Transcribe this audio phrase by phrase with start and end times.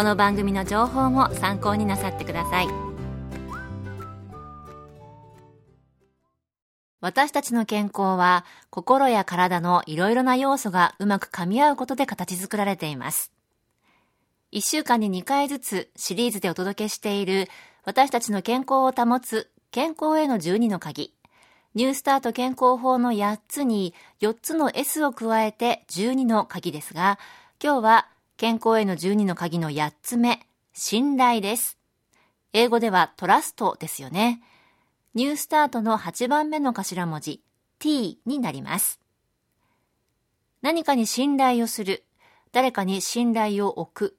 [0.00, 2.68] この番組の情報も参考になさってください。
[7.02, 13.30] 私たちの健康は心や体のいろいろな要素がうまく噛み合うことで形作られています。
[14.52, 17.48] 1週間に2回ずつシリーズでお届けしている
[17.84, 21.12] 私たちの健康を保つ健康への12の鍵。
[21.74, 23.92] ニュースタート健康法の8つに
[24.22, 27.18] 4つの S を加えて12の鍵ですが、
[27.62, 28.08] 今日は
[28.40, 30.40] 健康への12の鍵の8つ目、
[30.72, 31.76] 信頼です。
[32.54, 34.40] 英語ではトラストですよね。
[35.12, 37.42] ニュースタートの8番目の頭文字
[37.80, 38.98] T になります。
[40.62, 42.02] 何かに信頼をする。
[42.50, 44.16] 誰かに信頼を置く。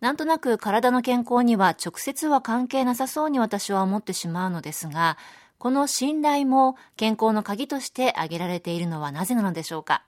[0.00, 5.16] なんとなく体の健康には直接は関係なさそうに私は思ってしまうのですが、
[5.58, 10.02] この信頼も健康の鍵として挙げられているのはなぜなのでしょうか？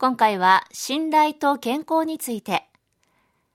[0.00, 2.66] 今回は信頼と健康について。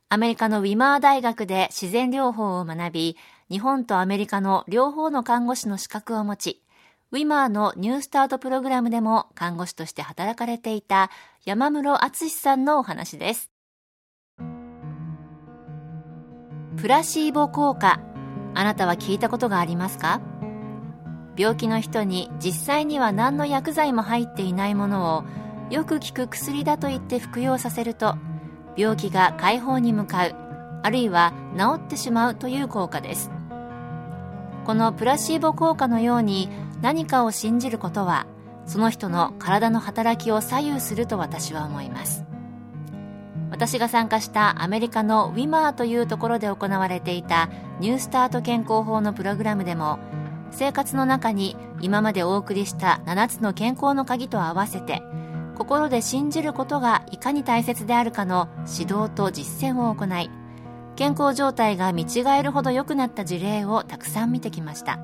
[0.09, 3.17] アメリカのウィマー大学で自然療法を学び
[3.49, 6.61] 日本とアメリカの両方の看護師の資格を持ち
[7.11, 11.09] ウィマーのニュースタートプログラムでも看護師として働かれていた
[11.45, 13.49] 山室敦さんのお話です。
[16.77, 17.99] プラシーボ効果
[18.53, 20.21] あなたは聞いたことがありますか？
[21.35, 25.23] 病気の人に実際には何の薬剤も入っていないものを
[25.69, 28.15] よく効く薬だと言って服用させると
[28.77, 30.35] 病気が解放に向かう
[30.83, 33.31] あるいは治ってしまうという効果です。
[34.65, 36.49] このプラシーボ効果のように
[36.81, 38.27] 何かを信じることは
[38.65, 42.25] その人の体の働きを左右すると私は思います。
[43.51, 47.49] 私が参加したアメリカのウィマーというところで行われていた
[47.79, 49.99] ニュースタート健康法のプログラムでも
[50.51, 55.01] 生活の中に今までお送りした7つの健康の鍵と合わせて
[55.55, 60.29] 心で信じることがいかに大切であるかの指導と実践を行い
[60.95, 64.99] 健康状態が見違えるほど良くなった事例をたくさん見てきました。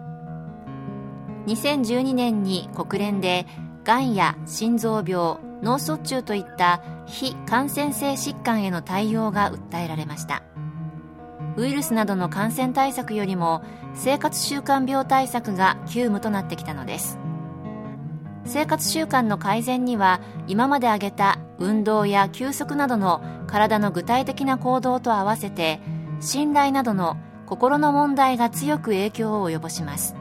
[1.47, 3.45] 2012年に国連で
[3.83, 10.43] がんや心臓病脳卒中といった非感染性疾患への対応が訴えられました。
[11.57, 13.63] ウイルスなどの感染対策よりも
[13.93, 17.20] 生活習慣病対策が急務となってきたのです。
[18.45, 25.79] 生活習慣の改善には今まで挙げた運動や休息などの体の具体的な行動と合わせて
[26.19, 30.15] 信頼などの心の問題が強く影響を及ぼします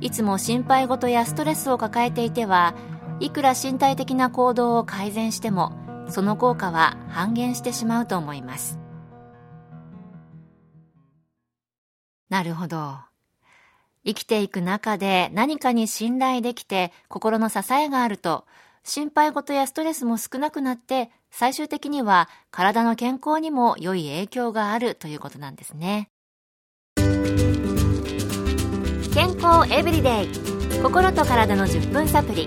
[0.00, 2.74] いつも心配事やストレスを抱えていては
[3.20, 5.72] いくら身体的な行動を改善しても
[6.08, 8.78] その効果は半減してしまうと思います
[12.28, 13.13] なるほど。
[14.04, 18.44] 生きていく中で何かに信頼できて心の支えがあると、
[18.82, 26.10] 心配事やストレスも少なくなって、最終的には体の健康にも良い影響があるということなんですね。
[29.14, 30.28] 健康エブリデイ。
[30.82, 32.46] 心と体の10分サプリ。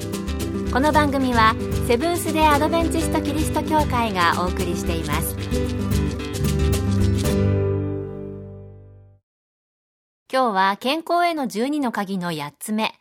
[0.72, 1.56] この番組は
[1.88, 5.87] セブンス・デ・アドベンチスト・キリスト教会がお送りしています。
[10.29, 12.94] 今日は健康への12の鍵の8つ目、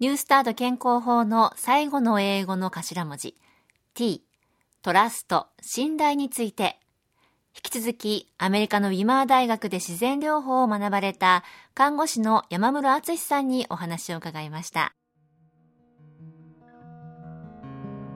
[0.00, 3.36] ニュースタート健康法の最後の英語の頭文字、
[3.94, 4.24] t、
[4.82, 6.80] トラスト、信頼について、
[7.54, 14.92] 引き続きアメリカのウィマー大学で自然療法を学ばれた看護師の山室敦さんにお話を伺いました。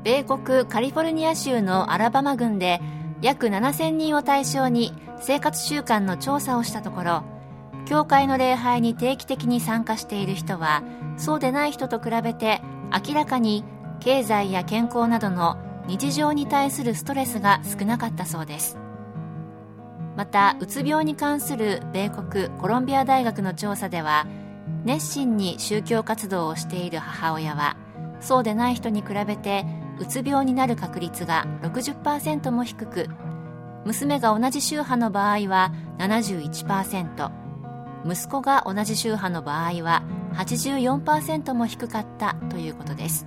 [0.02, 2.80] 米国カリフォルニア州のアラバマ郡で
[3.22, 7.35] 約7000人を対象に生活習慣の調査をしたところ、
[7.86, 10.82] 教会の礼拝に定期的に参加している人は
[11.16, 12.60] そうでない人と比べて
[13.06, 13.64] 明らかに
[14.00, 15.56] 経済や健康などの
[15.86, 18.76] 日常に対するストレスが少なかったそうです。
[20.16, 24.26] またうつ病に関する米国コロンビア大学の調査では
[24.84, 27.76] 熱心に宗教活動をしている母親は
[28.20, 29.66] そうでない人に比べて
[30.00, 33.08] うつ病になる確率が60%も低く
[33.84, 37.45] 娘が同じ宗派の場合は71%
[38.10, 40.02] 息子が同じ宗派の場合は
[40.34, 43.26] 84%も低かったということです。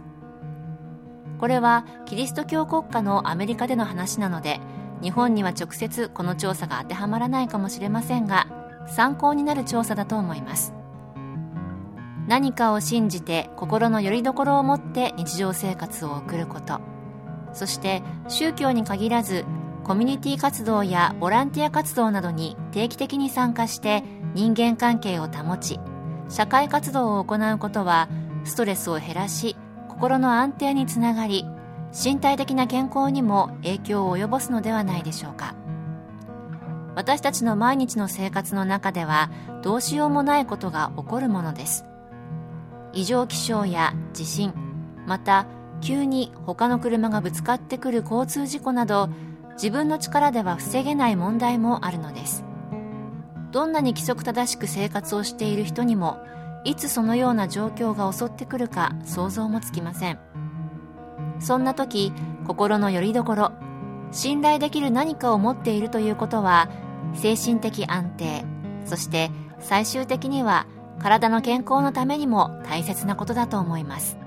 [1.40, 4.60] これはキリスト教国家のアメリカでの話なので
[5.02, 8.48] 日本には直接この調査が当てはまらないかもしれませんが
[8.88, 10.74] 参考になる調査だと思います。
[12.28, 16.80] 何かを信じて心の拠り所を持って日常生活を送ること。
[17.54, 19.46] そして宗教に限らず
[19.84, 24.04] コミュニティ活動やボランティア活動などに定期的に参加して
[24.34, 25.80] 人間関係を保ち
[26.30, 28.08] 社会活動を行うことは
[28.44, 29.56] ストレスを減らし
[29.88, 31.46] 心の安定につながり
[31.92, 35.56] 身体的な健康にも影響を及ぼすのではないでしょうか。
[36.96, 39.32] 私たちの毎日の生活の中では
[39.64, 41.86] どうしようもないことが起こるものです。
[42.94, 44.54] 異常気象や地震
[45.08, 45.48] また
[45.82, 49.10] 急に他の車がぶつかってくる交通事故など
[49.54, 52.49] 自分の力では防げない問題もあるのです。
[53.52, 56.18] どんなに規則正しく生活をしている人にも
[56.64, 60.20] いつそのような状況が襲ってくるか想像もつきません。
[61.40, 62.12] そんな時
[62.46, 63.52] 心の拠り所
[64.12, 66.70] 信頼できる何かを持っているということは
[67.14, 68.44] 精神的安定
[68.86, 70.68] そして最終的には
[71.00, 74.18] 体の健康のためにも大切なことだと思います。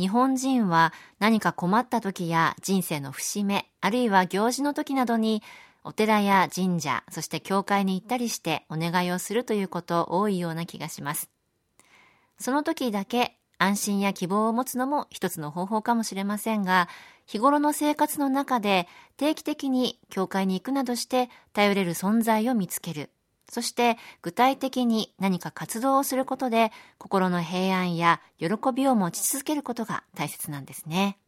[0.00, 5.42] 日本人は何か困った時や人生の節目あるいは行事の時などに
[5.84, 11.28] お寺や神社そして教会に行ったりしてお願いをするということ多いような気がします
[12.38, 16.88] その時だけ安心や希望を持つのも一つの方法かもしれませんが、
[17.26, 18.88] 日頃の生活の中で
[19.18, 23.10] 定期的に教会に行くなどして頼れる存在を見つける。
[23.50, 31.18] そして具体的に何か活動をすることで心の平安や喜びを持ち続けることが大切なんですね。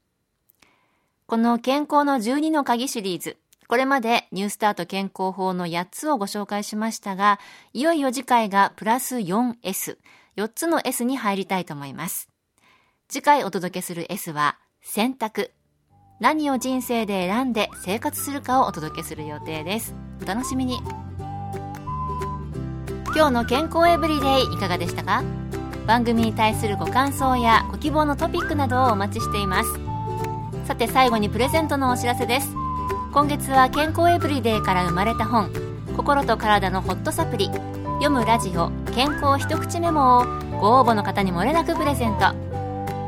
[1.26, 7.40] この健康の12の鍵シリーズ、これまでニュースタート健康法の8つをご紹介しましたが、
[7.72, 9.96] いよいよ次回がプラス 4S、
[10.36, 12.28] 4つの S に入りたいと思います。
[13.08, 15.52] 次回お届けする S は、選択。
[16.20, 19.94] 何を人生で選んで生活するかをお届けする予定です。
[20.22, 20.80] お楽しみに。
[23.14, 25.22] 今日の健康エブリデイいかがでしたか？
[25.86, 29.78] 番組に対するご感想やご希望のトピックなどをお待ちしています。
[30.66, 32.54] さて最後にプレゼントのお知らせです。
[33.12, 35.50] 今月は健康エブリデイから生まれた本、
[35.94, 37.50] 心と体のホットサプリ、
[38.02, 40.24] 読むラジオ健康一口メモを
[40.58, 42.32] ご応募の方にもれなくプレゼント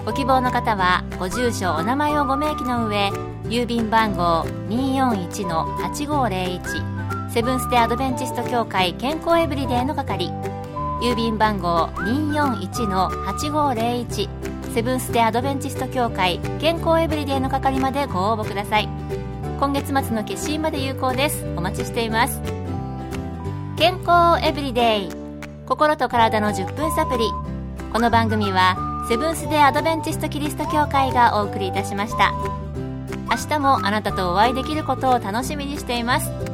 [0.04, 3.08] ご希望の方はご住所お名前をご明記の上
[3.44, 6.93] 郵便番号241-8501
[7.34, 10.30] セブンステアドベンチスト協会健康エブリデイの係
[11.02, 14.28] 郵便番号241-8501
[14.72, 18.88] セブンステアドベンチスト協会健康エブリデイの係までご応募ください。
[19.58, 21.44] 今月末の決心まで有効です。
[21.56, 22.40] お待ちしています。
[23.76, 25.08] 健康エブリデイ。
[25.66, 27.24] 心と体の10分サプリ。
[27.92, 28.76] この番組は
[29.08, 32.32] セブンス・デ・アドベンチスト・キリスト教会がお送りいたしました。
[33.28, 36.53] 明日もあなたとお会いできることを楽しみにしています。